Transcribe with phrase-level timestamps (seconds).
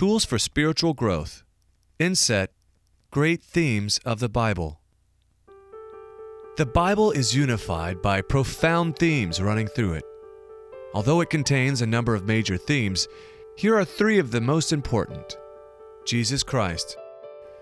[0.00, 1.42] Tools for Spiritual Growth.
[1.98, 2.52] Inset
[3.10, 4.80] Great Themes of the Bible.
[6.56, 10.04] The Bible is unified by profound themes running through it.
[10.94, 13.08] Although it contains a number of major themes,
[13.58, 15.36] here are three of the most important
[16.06, 16.96] Jesus Christ.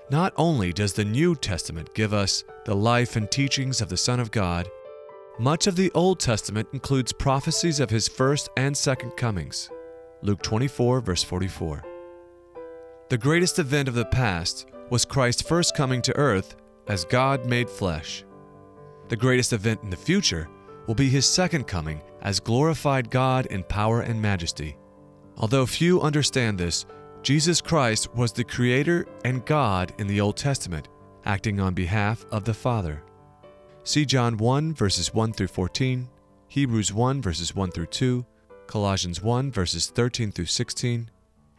[0.09, 4.20] Not only does the New Testament give us the life and teachings of the Son
[4.20, 4.70] of God,
[5.41, 9.70] much of the Old Testament includes prophecies of his first and second comings.
[10.23, 11.88] Luke 24, verse 44.
[13.11, 16.56] The greatest event of the past was Christ's first coming to earth
[16.88, 18.23] as God made flesh.
[19.09, 20.46] The greatest event in the future
[20.87, 24.77] will be his second coming as glorified God in power and majesty.
[25.38, 26.84] Although few understand this,
[27.23, 30.90] Jesus Christ was the Creator and God in the Old Testament,
[31.24, 33.02] acting on behalf of the Father.
[33.84, 36.09] See John 1 verses 1 through 14,
[36.48, 38.27] Hebrews 1 verses 1 through 2,
[38.66, 41.10] Colossians 1 verses 13 through 16,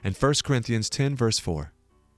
[0.03, 1.71] and 1 Corinthians 10 verse 4.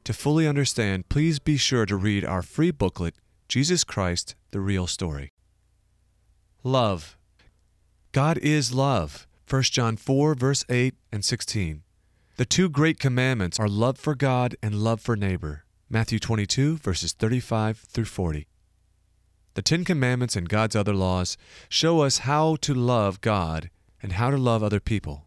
[0.05, 3.15] To fully understand, please be sure to read our free booklet,
[3.47, 5.31] Jesus Christ, the Real Story.
[6.63, 7.17] Love.
[8.11, 9.27] God is love.
[9.49, 11.83] 1 John 4 verse 8 and 16.
[12.37, 15.65] The two great commandments are love for God and love for neighbor.
[15.89, 18.47] Matthew 22 verses 35 through 40.
[19.53, 21.35] The Ten Commandments and God's other laws
[21.67, 23.69] show us how to love God
[24.01, 25.25] and how to love other people.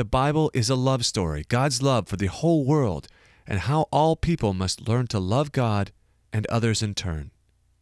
[0.00, 3.06] The Bible is a love story, God's love for the whole world,
[3.46, 5.92] and how all people must learn to love God
[6.32, 7.32] and others in turn.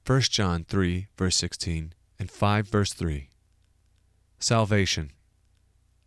[0.04, 3.28] 1 John 3, verse 16, and 5, verse 3.
[4.40, 5.12] Salvation.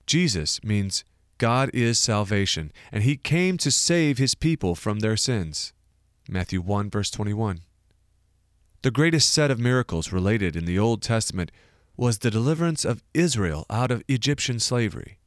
[0.05, 1.05] Jesus means
[1.37, 5.71] God is salvation, and he came to save his people from their sins.
[6.27, 7.61] Matthew 1, verse 21.
[8.81, 11.53] The greatest set of miracles related in the Old Testament
[11.95, 15.19] was the deliverance of Israel out of Egyptian slavery.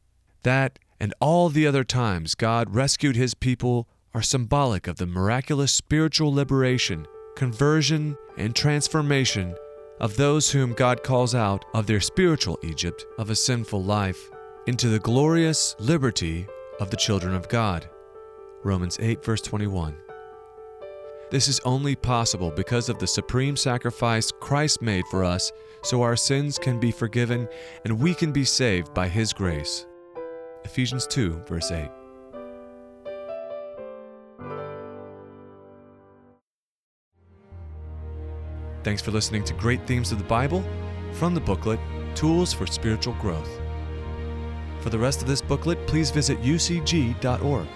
[0.45, 5.73] That and all the other times God rescued his people are symbolic of the miraculous
[5.73, 9.57] spiritual liberation, conversion, and transformation
[10.01, 14.31] of those whom God calls out of their spiritual Egypt of a sinful life
[14.67, 16.47] into the glorious liberty
[16.79, 17.89] of the children of God.
[18.63, 19.97] Romans 8, verse 21.
[21.31, 25.51] This is only possible because of the supreme sacrifice Christ made for us
[25.83, 27.49] so our sins can be forgiven
[27.85, 29.87] and we can be saved by His grace.
[30.65, 31.89] Ephesians 2, verse 8.
[38.83, 40.63] Thanks for listening to Great Themes of the Bible
[41.13, 41.81] from the booklet
[42.15, 43.61] Tools for Spiritual Growth.
[44.81, 47.67] For the rest of this booklet, please visit ucg.org.